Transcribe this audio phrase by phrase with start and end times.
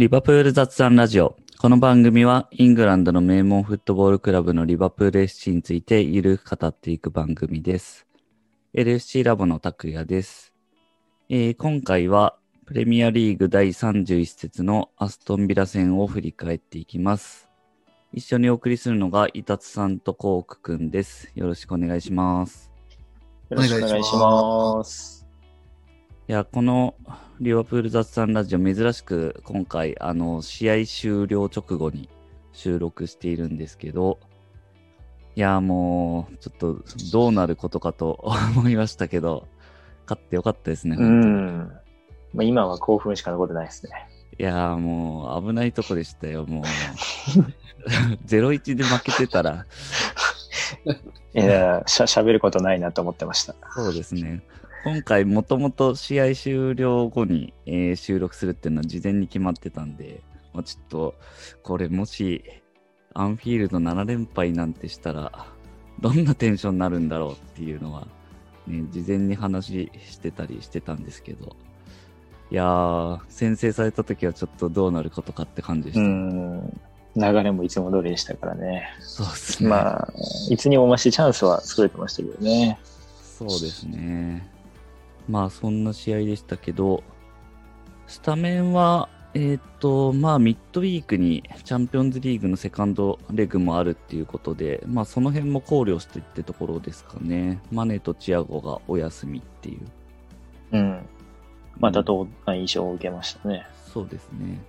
[0.00, 1.36] リバプール雑談ラジオ。
[1.58, 8.06] この番組はイングランドの名門フットボールクラブのリバプール FC についてゆるく語っていく番組です。
[8.72, 10.54] LFC ラボの拓也です、
[11.28, 17.50] えー今回はプレミアリーグ第31節のアストンビラ戦を振り返っていきます。
[18.14, 21.30] 一緒にお送りするのがイタツさんとコークくんです。
[21.34, 22.70] よろしくお願いします。
[23.50, 25.19] よろしくお願いします。
[26.30, 26.94] いや、この
[27.40, 32.08] リバプール雑談ラジオ珍しく今回あの試合終了直後に
[32.52, 34.20] 収録しているんですけど、
[35.34, 38.20] いや、もうちょっとどうなることかと
[38.56, 39.48] 思いましたけど、
[40.08, 40.94] 勝ってよかったですね。
[40.94, 41.58] う本当にん。
[41.58, 41.72] ま
[42.38, 43.90] あ、今は興奮しか残ってないですね。
[44.38, 46.64] いや、もう危ないとこでしたよ、もう。
[48.28, 49.66] 0-1で負けてたら、
[51.34, 53.56] いや、しゃ、喋ることないなと思ってました。
[53.74, 54.44] そうですね。
[54.84, 60.22] 今回もともと試合終了後に、えー収録するっていうのは事前に決まってたんで、
[60.52, 61.14] まあ、ちょっと
[61.62, 62.44] これもし
[63.14, 65.46] アンフィールド7連敗なんてしたら
[66.00, 68.06] どんなテンションになるんだろうっていうのは、
[68.66, 71.56] ね、事前に話してたりしてたんですけど、
[72.50, 76.08] いやー、先制された時はちょっとどうなることかって感じでしうた。
[76.08, 76.80] ん。
[77.16, 78.88] 流れもいつも通りでしたからね。
[79.00, 79.68] そうですね。
[79.68, 80.12] まあ、
[80.48, 82.78] いつにも増してチャンスは作れてましたけどね。
[83.22, 84.49] そうですね。
[85.30, 87.02] まあそんな試合でしたけど、
[88.06, 97.60] スタメンは、えっ、と、まあミッドウィークにチャンピオンズリーグのセカンドレグもあるっていうことで、まあその辺も考慮してってところですかね。
[97.70, 99.80] マネとチアゴがお休みっていう。
[100.72, 101.06] うん。
[101.78, 103.64] またどんな印象を受けましたね。
[103.86, 104.60] そうですね。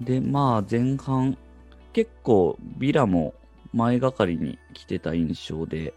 [0.00, 1.36] で、まあ前半、
[1.92, 3.34] 結構ビラも
[3.72, 5.94] 前がかりに来てた印象で、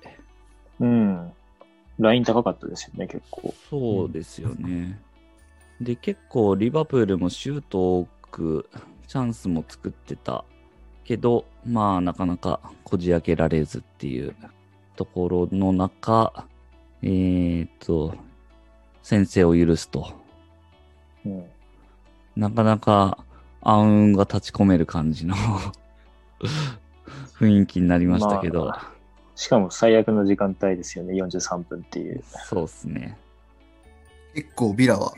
[0.80, 1.32] うん。
[2.00, 3.54] ライン高かったですよね、結構。
[3.70, 5.00] そうですよね。
[5.80, 8.70] で、結構リバプールもシュート多く、
[9.08, 10.44] チャンスも作ってた
[11.04, 14.36] けど、まあなかなかこじ開けられずっていう
[14.96, 16.48] ところの中、
[17.02, 18.16] えーっと、
[19.04, 20.14] 先制を許すと。
[21.26, 21.46] うん。
[22.36, 23.20] なかなか
[23.62, 25.36] 暗雲が立ち込める感じの
[27.40, 28.93] 雰囲気になりましたけど、まあ
[29.36, 32.24] しかも最悪の時間帯ですよね、43分っていう。
[32.48, 33.18] そうですね。
[34.36, 35.14] 結構ビラは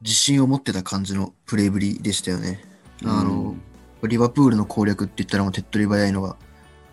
[0.00, 2.60] 自信を持ってた感じのプレーぶりでしたよね。
[3.04, 3.56] あの、
[4.02, 6.36] リバプールの攻略って言ったらもう手っ取り早いのが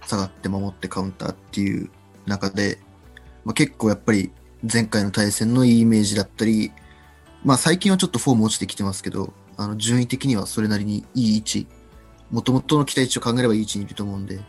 [0.05, 1.89] 下がって守ってカウンターっていう
[2.25, 2.79] 中で、
[3.45, 4.31] まあ、結構やっぱり
[4.71, 6.71] 前回の対戦のいいイメージだったり、
[7.43, 11.67] まあ最近はちょっとフォーム落ちてきてますけど、あの順位的にはそれなりにいい位置、
[12.31, 14.39] もともとの期待値を考えればいい位置にいると思うんで、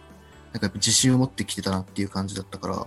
[0.53, 2.87] なんかやっぱ自信を持ってきてたなっていう感じだったから、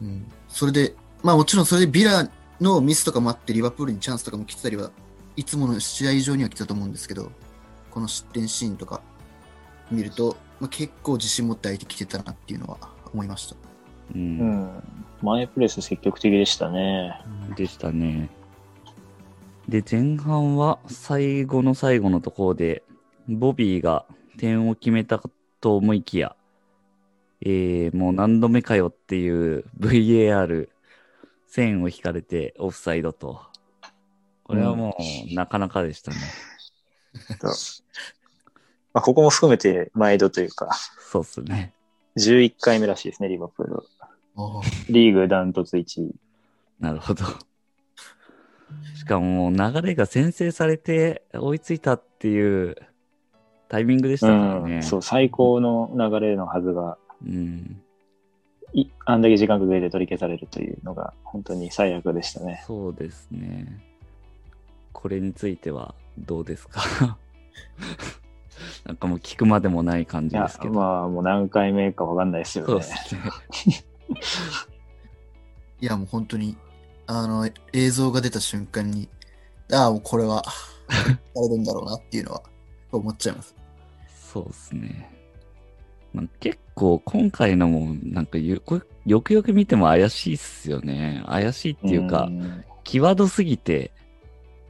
[0.00, 2.28] うん、それで、まあもちろんそれでビラ
[2.60, 4.90] のミスとかもあって、リバプールにチャンスとかも来てたりは
[5.36, 7.30] いつもの試合以上には来たと思うんですけど、
[7.90, 9.02] この失点シーンとか
[9.90, 12.78] 見ると、まあ、結構自信持って相手来てたなっていうのは
[13.12, 13.54] 思いました。
[13.54, 13.58] う。
[14.14, 14.82] うんん。
[15.22, 17.20] 前プレス積極的でしたね。
[17.56, 18.30] でしたね。
[19.68, 22.82] で、前半は最後の最後のところで、
[23.28, 24.06] ボビーが
[24.38, 25.20] 点を決めた
[25.66, 26.36] と思いきや、
[27.40, 30.68] えー、もう何度目かよっていう VAR
[31.48, 33.40] 線を引かれてオフサイドと。
[34.44, 34.96] これはも
[35.28, 36.18] うなかなかでしたね。
[37.40, 37.48] と
[38.94, 41.74] まあ、ここも含めて毎度というか、そうっすね。
[42.16, 43.82] 11回目らしいですね、リバプール。
[44.88, 46.14] リーグダントツ1位。
[46.78, 47.24] なるほど。
[48.94, 52.76] しかももう流れが先制されて追いついたっていう
[53.68, 54.76] タイミングでしたからね。
[54.76, 57.82] うん、そう、最高の流れのはずが、うん。
[58.72, 62.62] いあんだけ時間かけて取り消されるというのが、本当に最悪でしたね。
[62.66, 63.82] そうですね。
[64.92, 66.80] これについてはどうですか？
[68.84, 70.74] なんかもう聞くまでもない感じですけ、ど。
[70.74, 72.92] まあ、もう何回目かわかんないですよそうねで。
[72.92, 73.20] すね。
[75.80, 76.56] いやもう本当に、
[77.06, 79.08] あの、映像が出た瞬間に、
[79.72, 80.42] ああ、もうこれは、
[80.88, 82.42] あれるんだろうなっていうのは
[82.92, 83.54] 思っちゃいます。
[84.08, 85.10] そうですね。
[86.14, 91.22] なんか結構今回のもなんかよこよくよく見ても怪しいっすよね。
[91.26, 93.92] 怪しいっていうか、ん際どすぎて、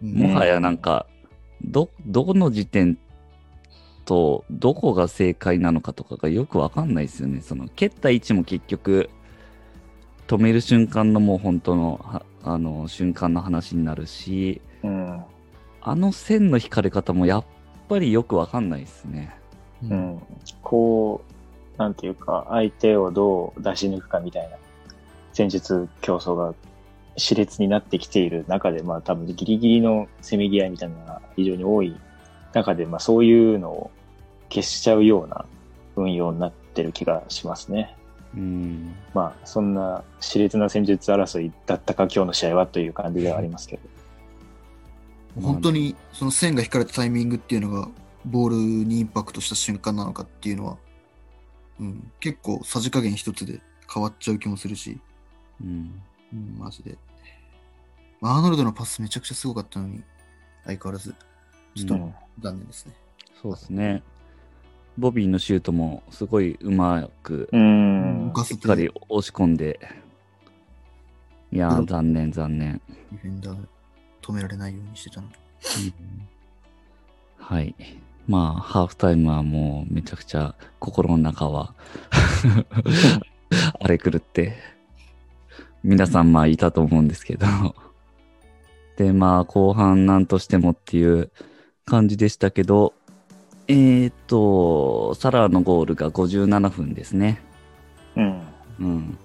[0.01, 1.07] もはやなんか、
[1.63, 2.99] ど、どこの時点
[4.05, 7.41] と、どこが正解なのかとかがよくわかんないですよね。
[7.41, 9.11] その、蹴った位置も結局、
[10.27, 15.25] 止める瞬間のもう本当の、はあの、瞬間の話になるし、うん。
[15.81, 17.45] あの線の引かれ方もやっ
[17.89, 19.35] ぱりよくわかんないですね。
[19.83, 20.23] ううんん。
[20.63, 21.23] こ
[21.77, 24.57] う、なんていうか、相手をどう出し抜くかみたいな
[25.33, 26.55] 戦術競争が
[27.17, 31.97] 熾烈になってきている中で、まあ多分ギリギリのせめぎ合いみたいなのが非常に多い
[32.53, 33.91] 中で、まあそういうのを
[34.49, 35.45] 消しちゃうような
[35.97, 37.95] 運用になってる気がしますね。
[38.35, 38.95] うん。
[39.15, 43.96] まあそんな熾烈な戦術争いだったか今日の試合はという感じではありますけど。
[45.41, 47.89] 本当にその線が引かれたタイミングっていうのが、
[48.25, 50.77] ボールにインパクトした瞬間なのかっていうのは、
[51.79, 53.61] うん、結構さじ加減一つで
[53.93, 54.99] 変わっちゃう気もするし、
[55.61, 56.03] うん。
[56.33, 56.99] うん、マジで。
[58.21, 60.03] まあアーノルドのパスめちゃくちゃすごかったのに、
[60.65, 61.15] 相変わらず、
[61.75, 62.95] ちょっとうん残念ですね。
[63.41, 64.03] そうですね。
[64.99, 68.33] ボビーのシュートもすごいうまくう、ん浮。
[68.33, 69.79] かせしてっかり押し込んで、
[71.53, 72.81] いや残念、残念。
[73.13, 73.69] ディフェンダー
[74.23, 75.35] 止められないようにしてたのに。
[77.39, 77.75] はい。
[78.27, 81.75] まあ、ハーフタイムはもうめちゃくちゃ心の中は
[83.81, 84.57] 荒れ狂って、
[85.85, 87.47] 皆さんまあいたと思うんですけど。
[88.97, 91.31] で、まあ後半なんとしてもっていう
[91.85, 92.95] 感じでしたけど、
[93.69, 97.41] えーと、サラーのゴールが57分ですね。
[98.17, 98.43] うん。
[98.81, 99.19] うん。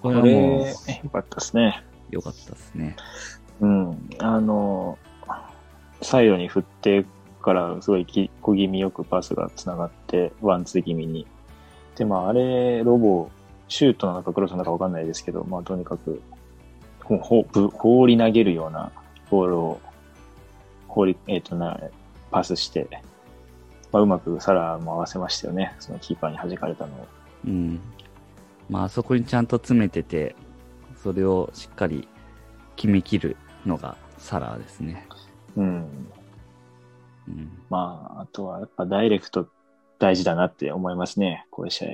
[0.00, 1.84] ここれはもれ、うよかったですね。
[2.10, 2.96] 良かったですね。
[3.62, 4.10] うん。
[4.18, 4.98] あの、
[6.02, 7.06] サイドに振って
[7.40, 8.04] から、すごい
[8.42, 11.26] 小気味よくパスがつながって、ワンツー気味に。
[11.96, 13.30] で、まあ、あれ、ロボ、
[13.68, 16.20] シュートなのかクロスなのかわかんないですけど、まあ、とにかく、
[17.04, 18.90] ほほぶ放り投げるような
[19.30, 19.80] ボールを、
[20.88, 21.78] 放り、えっ、とな、
[22.32, 22.88] パスして、
[23.92, 25.74] まあ、うまくサラも合わせましたよね。
[25.78, 27.06] そのキーパーに弾かれたのを。
[27.46, 27.80] うん。
[28.68, 30.34] まああ、そこにちゃんと詰めてて、
[30.96, 32.08] それをしっかり
[32.76, 33.36] 決めきる
[33.66, 35.06] のがサラーですね。
[35.56, 36.08] うん。
[37.28, 37.62] うん。
[37.70, 39.48] まあ、あとはやっぱダイレクト
[39.98, 41.46] 大事だなって思いますね。
[41.50, 41.88] こういう試合。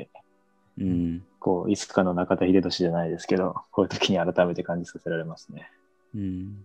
[0.80, 1.24] うん。
[1.40, 5.70] こう、いつかの中田秀俊じゃないですけど、こういう時に改めて感じさせられますね。
[6.14, 6.64] うん。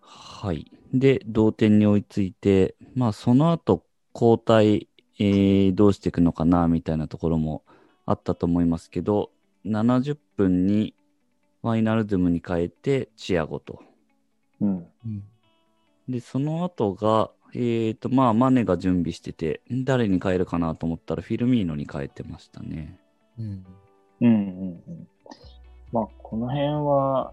[0.00, 0.70] はい。
[0.92, 3.84] で、同点に追いついて、まあ、その後、
[4.14, 4.88] 交代、
[5.18, 7.62] えーどうしていくのかな、みたいなところも
[8.06, 9.30] あったと思いますけど、
[9.64, 10.94] 70分に
[11.62, 13.80] ファイナルドゥムに変えて、チアゴと。
[14.60, 14.86] うん。
[15.06, 15.22] うん。
[16.08, 22.98] で、その後が、えっ、と、まあ、マネが準備してて、誰に変えるかなと思ったら、フィルミーノに変えてましたね。
[23.38, 23.66] うん。
[24.22, 25.08] うんうんうん。
[25.92, 27.32] まあ、この辺は、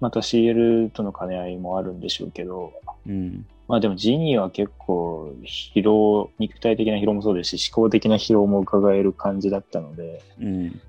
[0.00, 2.72] また CL との兼ね合いもあるんでしょうけど、
[3.06, 3.46] うん。
[3.66, 10.80] まあでもジニーは結構疲労、肉体的な疲労もそうですし、思考的な疲労も伺える感じだったので、うん。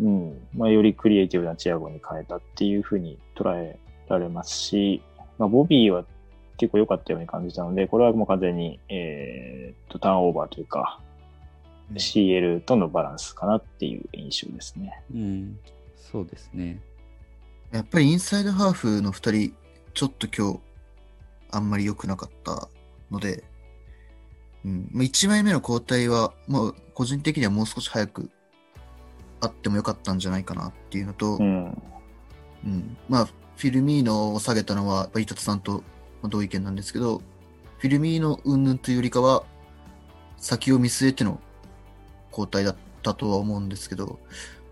[0.00, 0.48] うん。
[0.56, 3.78] まあよりクリエイティブなチアゴに変えたっていうふうに捉え
[4.08, 5.02] られますし、
[5.38, 6.04] まあボビーは
[6.56, 11.00] 結構良かったように感じたので、これはもう完全に、えーっと、ターンオーバーというか、
[11.94, 15.02] CL とのバランスかなっていう印象ですね。
[15.14, 15.58] うん。
[15.96, 16.80] そうですね。
[17.70, 19.54] やっぱりインサイドハーフの2人、
[19.94, 20.60] ちょっと今日、
[21.50, 22.68] あんまり良くなかった
[23.10, 23.44] ので、
[24.64, 28.30] うん、まあ1枚目の交代は、もう個人的にはもう少し早く
[29.40, 31.82] あってもよかったんじゃないかなっていうのと、うん。
[32.64, 35.82] うん、まあ、フィルミーノを下げたのは、伊達さんと
[36.24, 37.22] 同意見なんですけど、
[37.78, 39.44] フィルミーノ云々というよりかは、
[40.36, 41.40] 先を見据えての
[42.30, 44.18] 交代だったとは思うんですけど、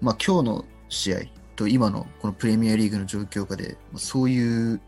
[0.01, 1.19] まあ今日の試合
[1.57, 4.81] と今のこのプレミアリーグの状況下で、そういう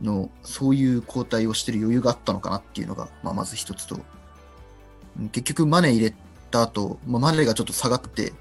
[0.00, 6.14] の、そういう交代をしてる余裕があったのかなっていうのが、まあまず一つと、うん結局マネ入れ
[6.50, 8.32] た後、まあ、マネがちょっと下がって、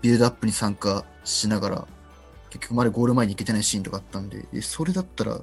[0.00, 1.88] ビルドアップに参加しながら、
[2.50, 5.40] 結局までゴール前に行けてないシーンとかあったんで、えそれだったら、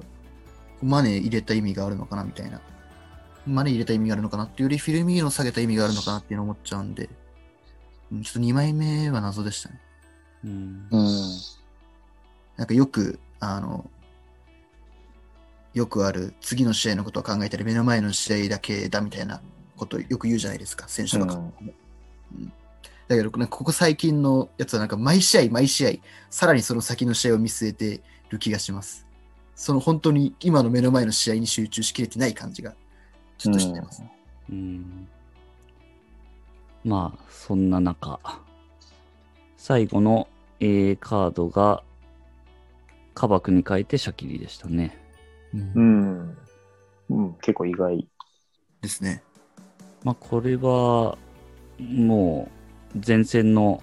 [0.82, 2.60] マネ入れた意味があるのかなみたいな。
[3.46, 7.08] マネ入れた意味があるのかなっていうより、フィルミーノを下げた意味があるのかなっていうのを思っちゃうんで、
[8.12, 9.80] うんちょっと2枚目は謎でしたね。
[10.44, 10.88] うん。
[10.90, 11.08] うん。
[12.56, 13.90] なんかよく、あの、
[15.74, 19.40] よくある次の試合のことを考えたり、目の前の試合だけだみたいな
[19.76, 21.52] ことをよく言うじゃないですか、選手の方も。
[21.60, 22.52] うん
[23.08, 25.90] だけど、なんかここ最近のやつはなんか毎試合毎試合、
[26.30, 29.06] さらにその先の試合を見据えてる気がします。
[29.54, 32.74] その本当に今の目の前の試合に集中しきれてない感じが
[33.38, 34.02] ちょっとしてます。
[34.50, 35.08] うん。
[36.84, 38.20] まあ、そんな中、
[39.56, 40.28] 最後の
[40.60, 41.82] A カードが、
[43.14, 44.96] カバクに変えてシャキリでしたね。
[45.54, 46.38] うんうん。
[47.08, 48.06] うん、結構意外。
[48.82, 49.22] ですね。
[50.04, 51.18] まあ、これは、
[51.80, 52.55] もう、
[53.06, 53.82] 前線の、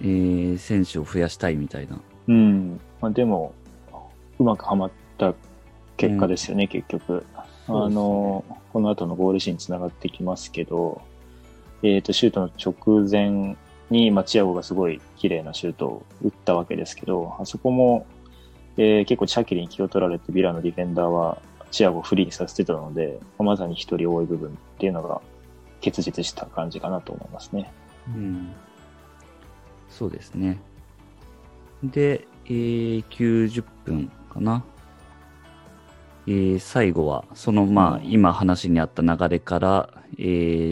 [0.00, 2.00] えー選手を増やしたいみたいな。
[2.28, 2.80] うん。
[3.00, 3.52] まあでも、
[4.38, 5.34] うまくはまった
[5.96, 7.24] 結果ですよね、結局。
[7.66, 11.02] あの、この後のゴールシーンにつながってきますけど、
[11.82, 13.56] えっ、と、シュートの直前
[13.90, 18.06] に、まあ、チアゴがすごい綺麗なシュートを打ったわけですけど、あそこも、
[18.76, 21.38] えー結構チャキリに気を取られて、ビラのディフェンダーは
[21.70, 25.20] チアゴをフリーにさせてたので、まさに一人多い部分っていうのが
[25.80, 27.70] 結実した感じかなと思いますね。
[28.14, 28.54] うん。
[29.88, 30.60] そうですね。
[31.82, 34.64] で、えー90分かな。
[36.26, 40.22] えー最後は、その、まあ、うん今話にあった流れから、え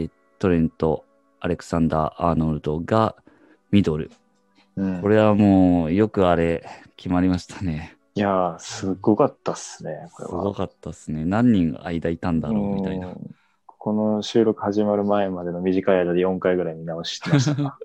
[0.09, 1.05] ートレント、
[1.41, 3.17] アレクサンダー・アーノルドが
[3.71, 4.11] ミドル。
[4.77, 6.65] うん、これはもう、よくあれ、
[6.97, 7.97] 決まりましたね。
[8.15, 10.31] いやー、すごかったっすね、これは。
[10.31, 11.25] すごかったですね。
[11.25, 13.09] 何人間いたんだろう、みたいな。
[13.09, 13.37] うん
[13.87, 17.79] この収録始まる前までの短い間で4回ぐらい見直してました。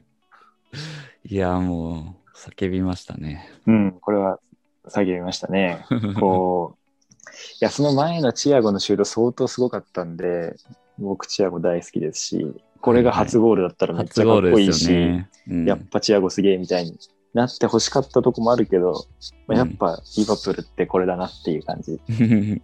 [1.28, 3.46] いや、もう、叫びましたね。
[3.66, 4.40] うん、これは
[4.86, 5.84] 叫びましたね。
[6.18, 10.56] こう、いや、その前のチアゴのシュート相当すごかったんで、
[10.98, 15.28] 僕チアゴ大好きですし、これが初ゴールだったらめっちゃかっこいいし、すよね。
[15.50, 16.98] うんやっぱチアゴすげえみたいに
[17.34, 19.04] なって欲しかったとこもあるけど、
[19.46, 22.00] まあやっぱリバプールってこれだなっていう感じ。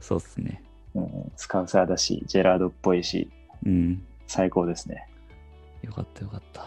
[0.00, 0.62] そうっすね。
[0.94, 3.30] うん、スカウサーだし、ジェラードっぽいし、
[3.64, 4.02] うん。
[4.26, 5.08] 最高ですね。
[5.82, 6.64] よかったよかった。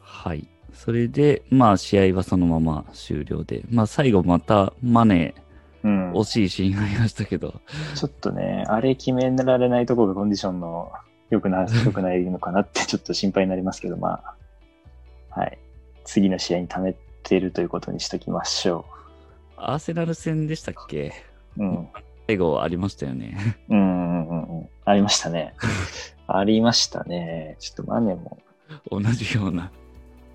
[0.00, 0.48] はい。
[0.72, 5.34] それで、まあ試合はそのまま終了で、まあ最後またマネ
[5.84, 7.60] うんー、惜しいシーンがありましたけど、
[7.94, 10.90] ちょっとね、あれ決められないところがコンディションの
[11.28, 14.22] 良くな 良くないのかなってちょっと心配になりますけど、ま
[15.30, 15.58] あ、はい。
[16.04, 18.86] 次の試合に貯めてるということにしときましょ
[19.56, 21.12] アーセナル戦でしたっけ？
[21.58, 21.62] う。
[21.62, 21.88] うん。
[22.26, 23.36] 最後ありましたよね。
[23.68, 24.68] うんうんうんうん。
[24.84, 25.54] ありましたね。
[26.26, 27.56] ありましたね。
[27.60, 28.38] ちょっとマネも。
[28.90, 29.70] 同じような。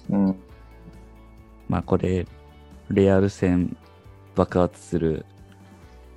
[0.09, 0.35] うん。
[1.67, 2.27] まあこれ、
[2.89, 3.75] レアル戦
[4.35, 5.25] 爆発する、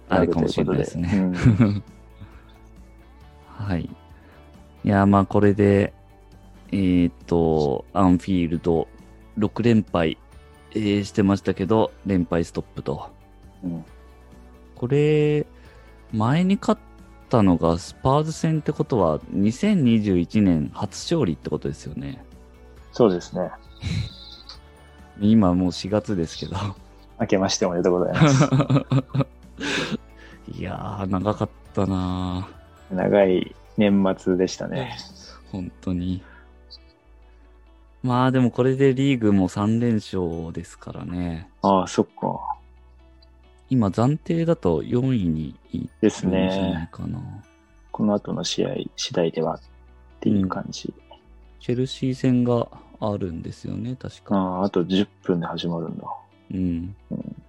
[0.09, 1.09] あれかもしれないですね。
[1.09, 1.83] うことで
[3.47, 3.89] はい。
[4.85, 5.95] いや、まあこれで、
[6.71, 8.89] えーっと、アンフィールド
[9.39, 10.19] 6連敗、
[10.73, 13.09] えーしてましたけど、連敗ストップと。
[13.65, 13.85] うんうん
[14.83, 15.47] これ、
[16.13, 16.81] 前に勝っ
[17.29, 22.25] たのがスパーズ戦ってことは、2021年初勝利ってことですよね。
[22.93, 23.51] そうですね。
[25.21, 26.57] 今もう4月ですけど。
[27.21, 28.45] 明けましておめでとうございます。
[30.53, 32.49] いやー、長かったな
[32.91, 34.97] 長い年末でしたね。
[34.99, 36.23] ー本当に。
[38.03, 41.49] まあでもこれでリーグも3連勝ですからね。
[41.63, 42.57] ああ、そっか。
[43.73, 46.89] 今暫定だと4位にいでするんじゃないね。
[46.93, 47.19] かな。
[47.91, 49.61] この後の試合次第ではっ
[50.21, 50.93] ていう感じ。
[51.59, 52.69] チェルシー戦が
[53.01, 54.37] あるんですよね、確か。
[54.37, 56.05] ああ、あと10分で始まるんだ。
[56.51, 57.43] うんうん。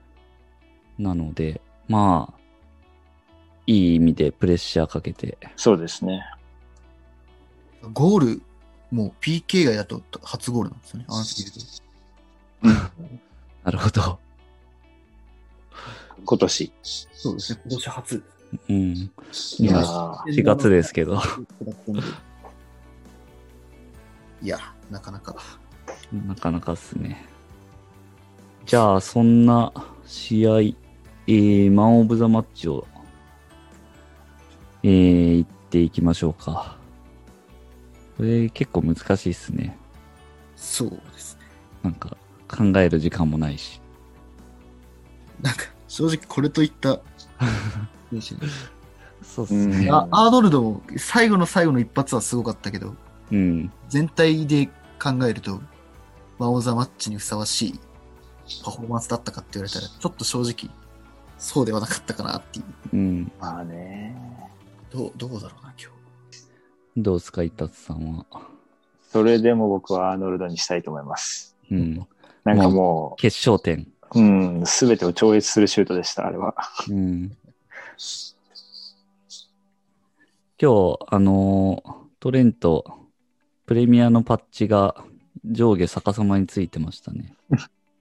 [0.97, 2.39] なので、まあ、
[3.67, 5.37] いい意味でプレッシャーかけて。
[5.57, 6.23] そうですね。
[7.91, 8.41] ゴール、
[8.91, 12.93] もう PK 外だと初ゴールなんですよね、アンフィールド。
[13.65, 14.23] なるほど。
[16.25, 16.73] 今年。
[16.81, 18.23] そうですね、今年初。
[18.69, 18.75] うん。
[18.75, 19.11] い
[19.59, 21.19] いややー4月ですけど。
[24.41, 25.35] いや、なかなか。
[26.27, 27.25] なかなかっすね。
[28.65, 29.73] じゃあ、そんな
[30.05, 32.87] 試合、えー、マン・オブ・ザ・マッチを、
[34.83, 36.77] えー、行っていきましょうか。
[38.17, 39.77] これ結構難しいっすね。
[40.55, 41.41] そうですね。
[41.83, 42.15] なんか、
[42.47, 43.81] 考える時間もないし。
[45.41, 46.99] なんか、正直これといった。
[49.21, 49.93] そうっすうねん。
[49.93, 52.95] あアーノルドも最後の最後の一発はすごかったけど、
[53.31, 53.71] うん。
[53.89, 54.65] 全体で
[54.99, 55.61] 考えると、
[56.39, 57.79] マオザマッチにふさわしい
[58.65, 60.75] パフォーマンスだったかって言われたら、ちょっと正直、
[61.37, 62.65] そうではなかったかなっていう。
[62.91, 63.31] うん。
[63.39, 64.17] まあね。
[64.91, 65.91] どう、どうだろうな、今
[66.31, 66.43] 日。
[66.97, 68.25] どうすか、イタツさんは？
[69.11, 71.55] それでも僕はアーノルドにしたいと思います。
[71.69, 72.07] うん。
[72.45, 73.92] なんかも決勝点。
[74.15, 74.23] う、う
[74.61, 76.55] ん、すべてを超越するシュートでした、あれは。
[76.89, 77.35] うん。
[80.59, 82.85] 今日、あのートレント、
[83.65, 84.95] プレミアのパッチが
[85.43, 87.33] 上下逆さまについてましたね。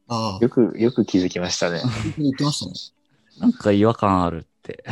[0.06, 1.82] ああ、よく、よく気づきましたね。
[2.16, 2.72] 言ってましたね。
[3.40, 4.84] なんか違和感あるって。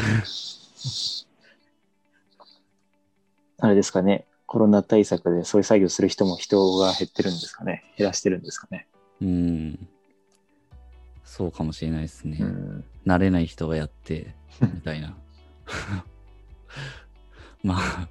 [3.61, 4.27] あれですかね。
[4.47, 7.85] コロナ対策でそういう作業する人も人が減ってるんですかね。
[7.97, 8.89] 減らしてるんですかね。
[9.23, 9.89] うん。
[11.33, 12.39] そうかもしれないですね。
[12.41, 12.85] うん。
[13.07, 15.17] 慣れない人がやって、 みたいな。
[17.63, 18.09] まあ、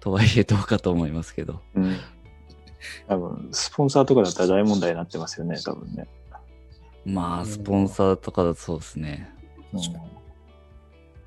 [0.00, 1.60] とはいえどうかと思いますけど。
[1.74, 1.96] うん。
[3.06, 6.08] 多分、スポンサーとかだったら大問題になってますよね、多分ね。
[7.04, 9.32] まあ、スポンサーとかだとそうですね。
[9.72, 9.80] うん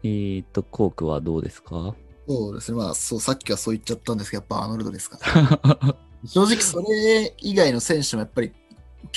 [0.04, 1.96] えーと、コークはどうですか？
[2.28, 2.78] 僕そうですね。
[2.80, 5.96] まあ、そう、さっきはそう言っちゃったんですけど、やっぱアーノルドですから。
[6.26, 8.52] 正直、それ以外の選手もやっぱり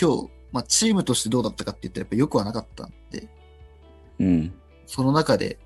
[0.00, 3.28] 今日、まあ、チームとしてどうだったかって言ったらやっぱよくはなかったんで、
[4.20, 4.54] うん。
[4.86, 5.58] その中で、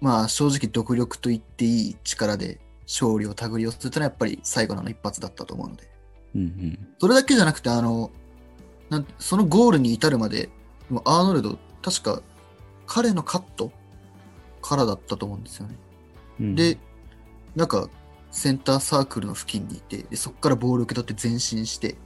[0.00, 5.90] まあ、正直独力と言っていい力で勝利を手繰り寄せたのはやっぱり最後の一発だったと思うので、
[6.36, 6.88] うんうん。
[7.00, 8.12] それだけじゃなくて、あの、
[8.88, 10.48] なんそのゴールに至るまで、
[11.04, 12.22] アーノルド、確か
[12.86, 13.72] 彼のカット
[14.62, 15.74] からだったと思うんですよね。
[16.38, 16.78] うん、で、
[17.56, 17.90] なんか、
[18.30, 21.96] センターサークルの付近にいて、でそこからボールを受け取って前進して、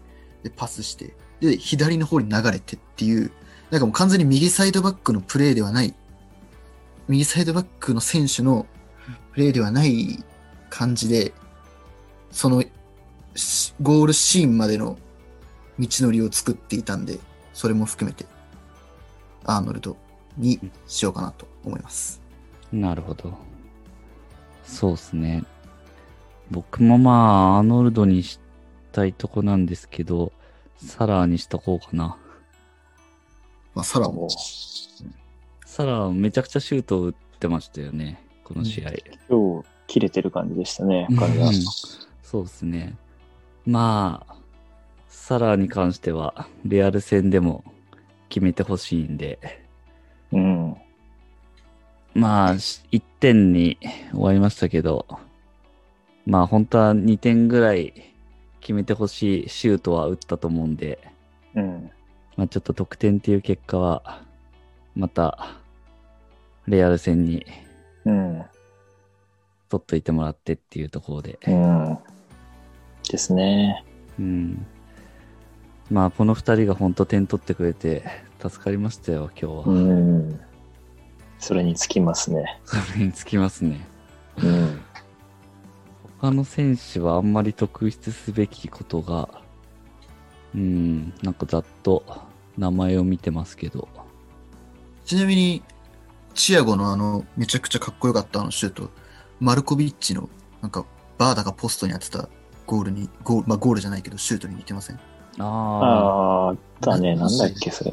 [0.42, 3.32] で、パスして、で、左の方に流れてっていう、
[3.70, 5.92] なんかもう完全に右サイドバックのプレーではない、
[7.08, 8.64] 右サイドバックの選手の
[9.32, 10.24] プレーではない
[10.70, 11.32] 感じで、
[12.30, 12.62] その
[13.82, 14.96] ゴールシーンまでの
[15.80, 17.18] 道のりを作っていたんで、
[17.52, 18.24] それも含めて、
[19.44, 19.96] アーノルド
[20.36, 22.22] にしようかなと思います。
[22.72, 23.36] なるほど。
[24.64, 25.42] そうですね。
[26.52, 28.38] 僕もまあ、アーノルドにし
[28.92, 30.32] たいとこなんですけど、
[30.86, 32.16] サラーにしとこうかな。
[33.74, 34.28] まあ、サラも
[35.64, 38.90] サラーめちゃくちゃシュートを打ってましたよね、この試合。
[39.30, 41.54] 今日、切れてる感じでしたね、彼がうん。
[42.22, 42.94] そうですね。
[43.64, 44.34] まあ、
[45.08, 47.64] サラーに関しては、レアル戦でも
[48.28, 49.38] 決めてほしいんで、
[50.32, 50.76] うん。
[52.14, 53.78] まあ、し1点に
[54.10, 55.06] 終わりましたけど、
[56.26, 58.11] まあ本当は2点ぐらい
[58.62, 60.98] 決めてほしいシュートは打ったと思うんで、
[61.54, 61.90] うん。
[62.36, 64.22] まあちょっと得点っていう結果は、
[64.96, 65.56] また、
[66.66, 67.44] レアル戦に
[68.04, 68.42] うん。
[69.68, 71.98] 取っといてもらってっていうところで、うん。
[73.10, 73.84] ですね。
[74.18, 74.66] うん。
[75.90, 78.04] まあこの2人が本当点取ってくれて
[78.40, 79.64] 助かりましたよ、今日は。
[79.66, 80.40] うん。
[81.38, 82.60] それにつきますね。
[82.64, 83.80] それにつきますね。
[84.38, 84.80] うん。
[86.22, 89.28] 他の選手はあんまり特筆すべきことが、
[90.54, 92.04] うん、なんかざっと
[92.56, 93.88] 名前を見てますけど、
[95.04, 95.64] ちなみに、
[96.32, 98.90] チアゴのあの、めちゃくちゃかっこよかったあのシュート、
[99.40, 100.28] マルコビッチの、
[100.60, 100.86] なんか、
[101.18, 102.28] バーダがポストに当てた
[102.66, 105.00] ゴールに、ゴール、まあゴールじゃないけど、シュートに似てません？
[105.40, 107.16] ああ、ああ、あったね。
[107.16, 107.92] なんだっけ、それ。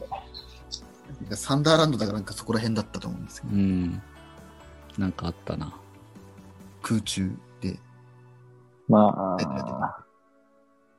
[1.32, 4.04] サンダーランドだからなんかそこら辺だったと思うんですけど、うん。
[5.00, 5.74] なんかあったな。
[6.84, 7.49] 空中で。
[8.89, 10.06] まあ、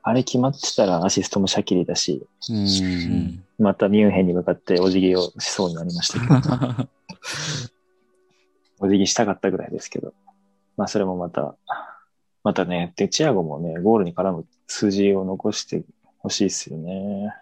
[0.03, 3.43] あれ決まってたらアシストもシャキリだし、うん。
[3.59, 6.89] またミュンヘンに向かってお辞儀をしそうになりましたけど、
[8.79, 10.13] お辞儀したかったぐらいですけど、
[10.77, 11.55] まあそれもまた、
[12.43, 15.83] またね、で、チアゴもね、ゴールに絡む数字を残して
[16.19, 17.35] ほしいですよね。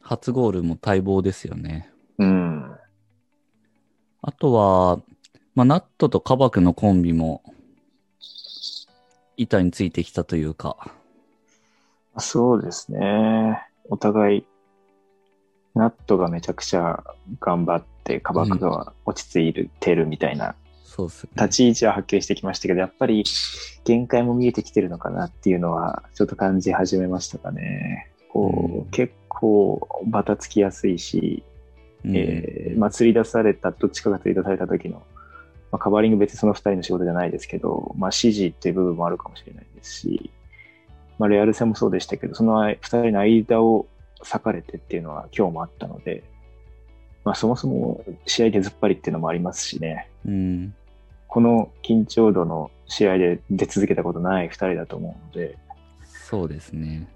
[0.00, 1.90] 初ゴールも待望ですよね。
[2.18, 2.76] うん。
[4.20, 5.00] あとは、
[5.54, 7.42] まあ、ナットとカバクのコンビも、
[9.38, 10.92] 板についてきたというか、
[12.18, 13.62] そうですね。
[13.88, 14.46] お互い、
[15.74, 17.02] ナットがめちゃくちゃ
[17.40, 20.54] 頑張って、カバクが落ち着いてるみたいな。
[21.36, 23.22] 立ち位置ははっきりしてきましたけど、やっぱり
[23.84, 28.10] 限界も見えてきてるのかなっていうのはちょっと感じ始めましたかね。
[28.32, 31.44] こう、うん結構バタつきやすいし、
[32.04, 35.04] うんえーまあ、釣り出された、どっちかが釣り出された時の、
[35.70, 40.30] まあ、カバーリング別にその二人の仕事じゃないですけど、まあ、指示っていう部分もあるかもしれないですし、
[41.18, 43.86] まあ、レアル戦もそうでしたけど、その二人の間を
[44.20, 46.24] 裂かれてっていうのは今日もあったので、
[47.24, 50.74] まあ、そもそも試合でずっぱりっていうのもありますしね、うん。
[51.26, 55.58] この緊張度の試合で出続けたことない二人だと思うので、
[56.04, 57.06] そうですね。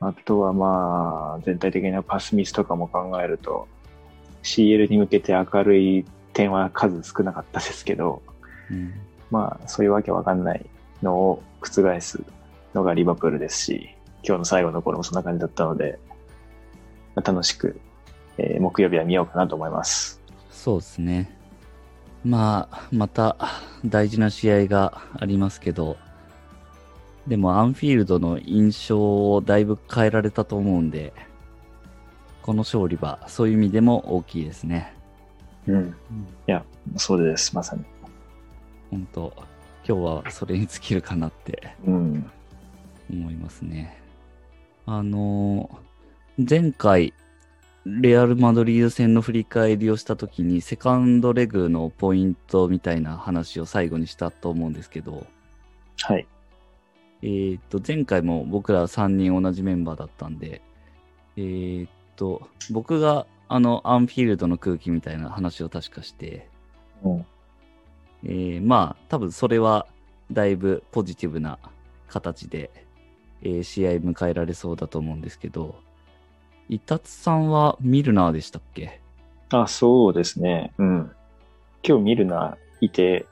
[0.00, 3.68] あとはまあ、全体的なパスミスとかも考えると、
[4.42, 8.22] CL に向けて明るい点は数少なかったですけど、
[8.70, 8.92] うん。
[9.30, 10.66] まあ、そういうわけわかんない
[11.02, 12.22] のを覆す
[12.74, 13.90] のがリバプールですし、
[14.24, 15.98] 今日の最後の頃もそんな感じだったので、
[17.14, 17.80] まあ楽しく、
[18.38, 20.20] えー木曜日は見ようかなと思います。
[20.50, 21.36] そうですね。
[22.24, 23.36] まあ、また
[23.84, 25.96] 大事な試合がありますけど、
[27.26, 31.12] でもアンフィールドの印象をだいぶ変えられたと思うんで、
[32.42, 34.94] この勝利はそういう意味でも大きいですね。
[35.66, 35.88] うん。
[35.88, 36.64] いや、
[36.96, 37.84] そうです、まさに。
[38.90, 39.32] 本当
[39.88, 42.30] 今日はそれに尽きるかなってうん。
[43.10, 44.00] 思いますね。
[44.86, 45.92] あのー
[46.38, 47.12] 前回、
[47.84, 55.26] レアル・マドリード戦の振り返りをしたときに、セカンドレグのポイントみたいな話を最後にしたと思うんですけど、
[56.00, 56.26] はい。
[57.20, 60.62] えーっと、前回も僕ら3人同じメンバーだったんで、
[61.36, 66.48] えーっと、僕があの、アンフィールドの空気みたいな話を確かして、
[67.02, 67.26] うん。
[68.24, 69.86] えーまあ、多分それは
[70.30, 71.58] だいぶポジティブな
[72.08, 72.70] 形で、
[73.42, 75.74] えー試合迎えられそうだと思うんですけど、
[76.68, 79.00] イタツさんはミルナーでしたっけ？
[79.50, 80.72] あ、そうですね。
[80.78, 81.12] うん。
[81.86, 83.26] 今日ミルナーいて、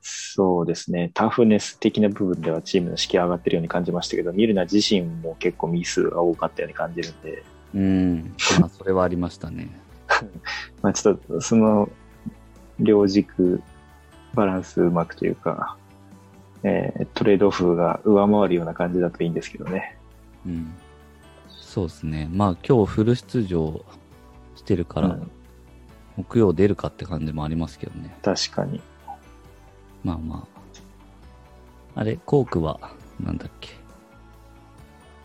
[0.00, 1.12] そうですね。
[1.14, 8.34] タフネス的な部分ではチームの士気上がってるように感じましたけど、ミルナー自身も結構ミスが多かったように感じるんで、うん。
[8.60, 9.70] まあ、それはありましたね。
[10.82, 11.88] まあちょっとその
[12.78, 13.62] 両軸
[14.34, 15.76] バランスうまくというか、
[16.62, 19.96] えートレードオフが上回るような感じだといいんですけどね。
[20.46, 20.72] うん。
[21.48, 22.28] そうですね。
[22.32, 23.84] まあ、今日フル出場
[24.56, 25.30] してるから、うん
[26.16, 28.14] 木曜出るかって感じもありますけどね。
[28.20, 28.82] 確かに。
[30.04, 30.46] まあま
[31.96, 32.00] あ。
[32.00, 32.78] あれ、コークは、
[33.20, 33.70] なんだっけ？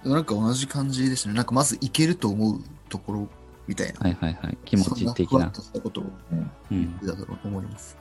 [0.06, 1.34] なんか同じ感じですね。
[1.34, 3.28] なんかまずいけると思うところ
[3.68, 4.00] みたいな。
[4.00, 4.58] はいはいはい。
[4.66, 7.06] 気持ち的なそことをうんうん。
[7.06, 7.98] だと思います。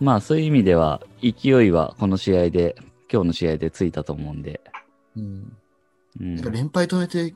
[0.00, 2.76] まあ、そういう意味では、勢いはこの試合で、
[3.12, 4.60] 今日の試合でついたと思うんで。
[5.16, 5.56] うん。
[6.20, 6.50] うんやっぱ。
[6.50, 7.34] 連敗止めて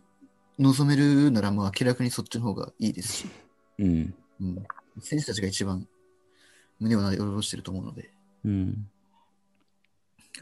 [0.59, 3.27] 臨めるならもう明らかにそっちの方がいいですし、
[3.79, 4.15] うん。
[4.41, 4.67] うん。
[5.01, 5.87] 選手たちが一番
[6.81, 8.11] 胸をなで下ろしてると思うので。
[8.45, 8.89] うん。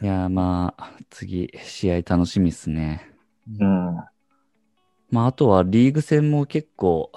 [0.01, 3.14] いやーまあ、次、試合楽しみっすね。
[3.47, 3.95] うん。
[5.09, 7.11] まあ、あとはリーグ戦も結構、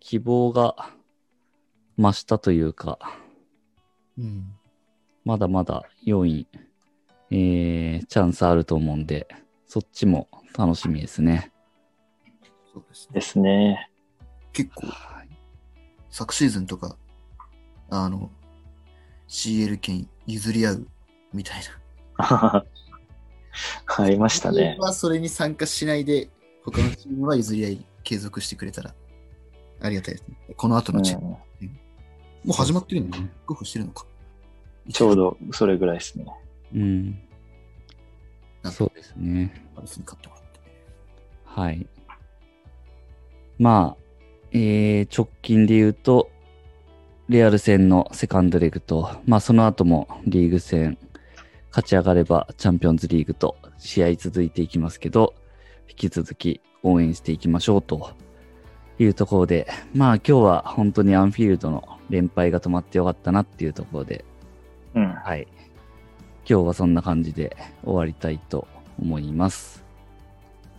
[0.00, 0.90] 希望が
[1.98, 2.98] 増したというか、
[4.18, 4.54] うん。
[5.24, 6.46] まだまだ4位、
[7.30, 9.26] えー、チャンスあると思うんで、
[9.66, 11.52] そっちも楽しみですね。
[12.72, 13.14] そうですね。
[13.14, 13.90] ですね。
[14.52, 14.86] 結構、
[16.10, 16.96] 昨シーズンとか、
[17.90, 18.30] あの、
[19.28, 20.88] CL 権譲り合う
[21.32, 21.60] みたい
[22.18, 22.64] な。
[23.86, 24.76] ありましたね。
[24.78, 26.28] はそれに参加しないで、
[26.64, 28.94] 他のチームは譲り合い継続してくれたら、
[29.80, 30.36] ありがたいですね。
[30.56, 31.36] この後のチーム。
[31.62, 31.78] うん
[32.44, 34.04] もう始まってるのかそうですねゴフしてるのか
[34.92, 35.16] ちょう。
[35.16, 36.26] どそれぐらいですね。
[36.74, 37.18] うん。
[38.64, 39.66] そうですね。
[39.76, 40.60] アルスに勝ってもらって。
[41.46, 41.86] はい。
[43.58, 44.02] まあ、
[44.52, 46.30] えー、直近で言うと、
[47.28, 50.98] レアル戦のセカンドレグと、まあその後もリーグ戦
[51.74, 55.34] 勝ち上がればチャンピオンズリーグと試合続いていきますけど、
[55.88, 58.12] 引き続き応援していきましょうと
[59.00, 64.24] いうところで、まあ今日は本当にアンフィールドの連敗が止まってよかったなっていうところで、
[64.94, 65.14] うん。
[65.14, 65.48] はい。
[66.48, 68.68] 今日はそんな感じで終わりたいと
[69.00, 69.82] 思います。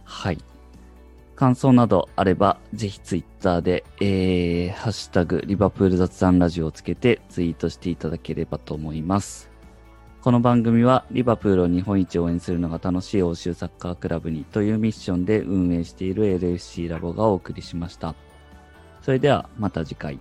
[0.06, 0.38] はい。
[1.36, 9.54] 感想などあれば、ぜひツイッターで、えー、ハッシュタグ、リバプール雑談ラジオをつけてツイートしていただければと思います。
[10.26, 18.16] この番組は、リバプールを日本一応援するのが楽しい欧州サッカークラブにというミッションで運営している LFC ラボがお送りしました。
[19.04, 20.18] それでは、また次回。